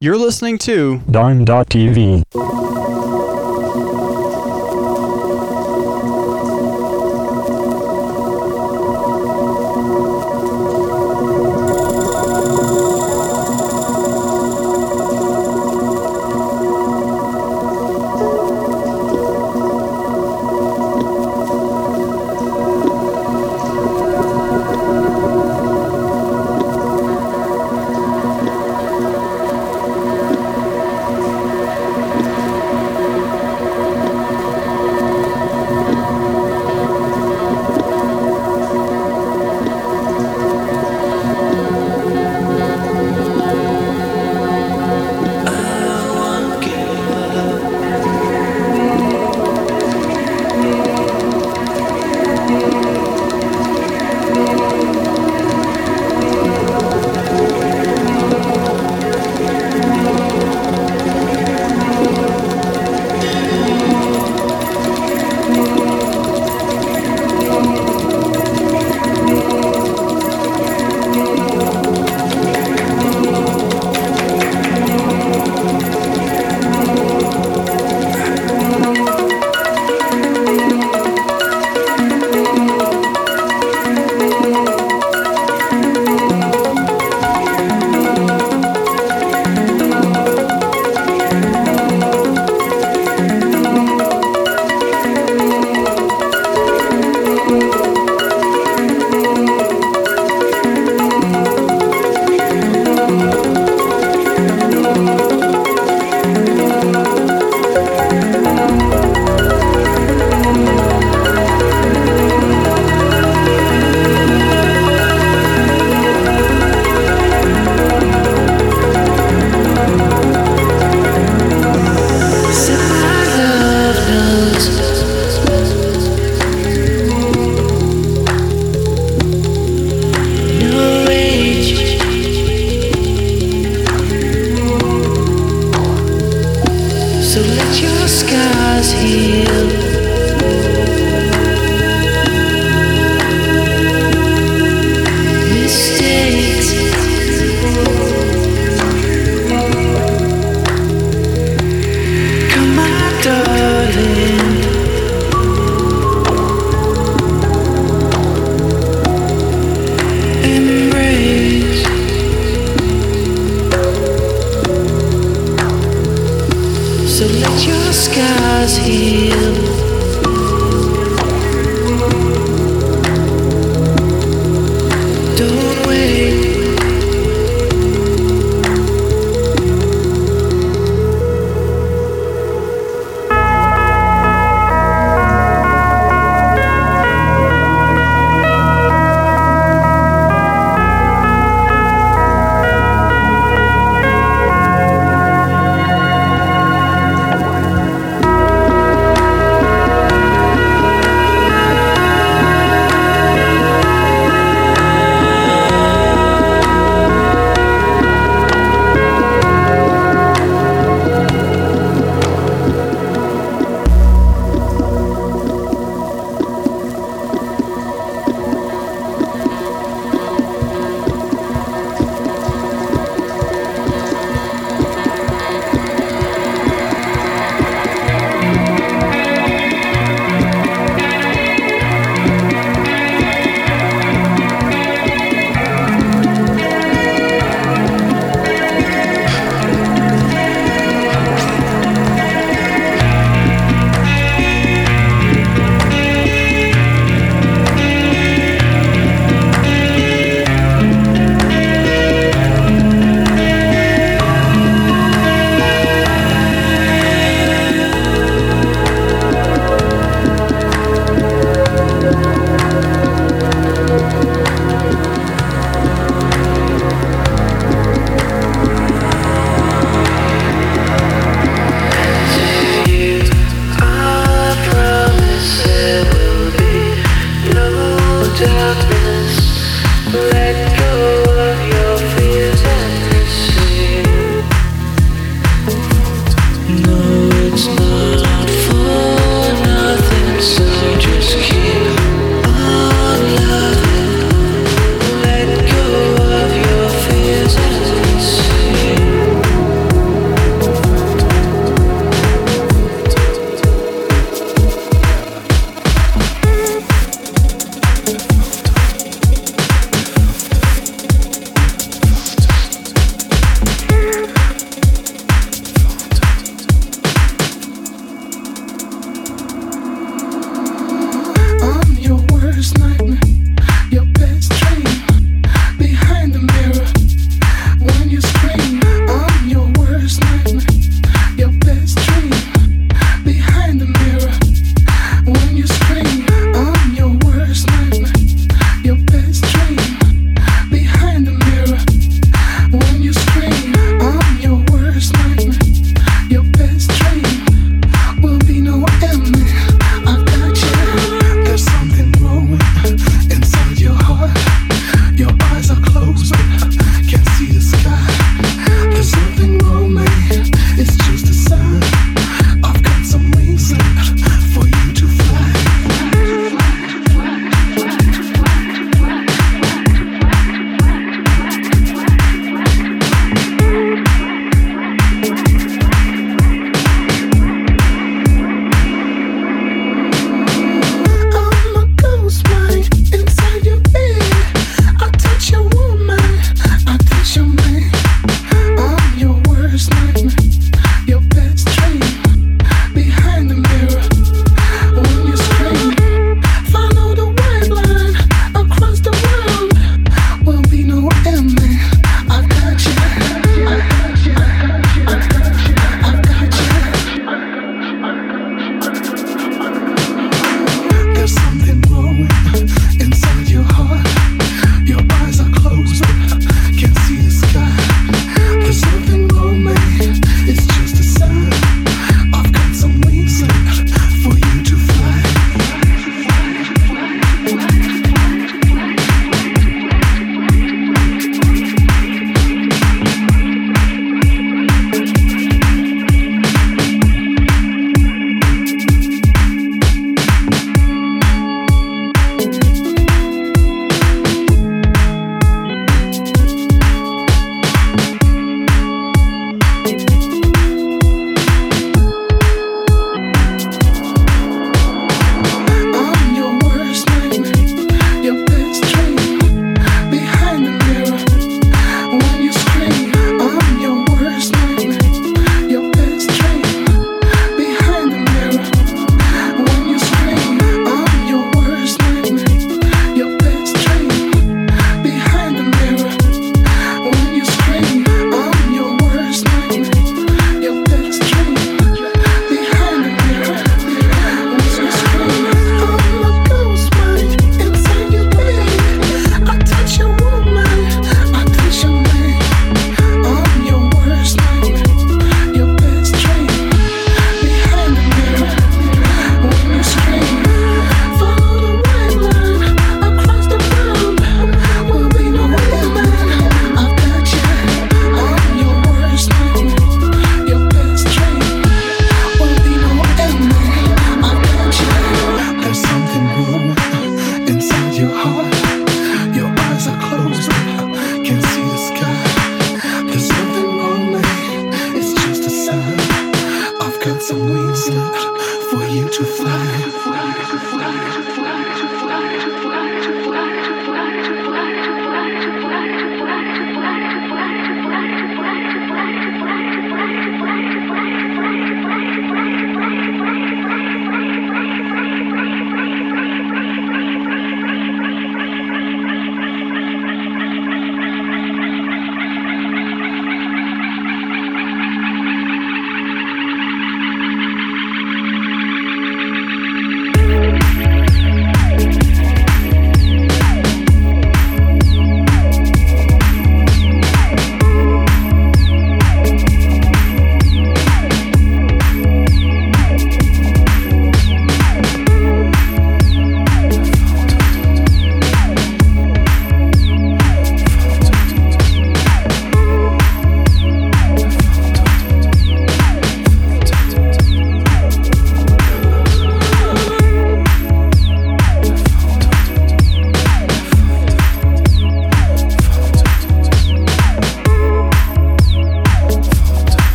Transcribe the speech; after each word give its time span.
You're 0.00 0.16
listening 0.16 0.58
to 0.58 0.98
Darn.tv. 1.10 2.77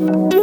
wanna 0.00 0.40